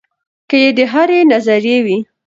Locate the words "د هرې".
0.77-1.19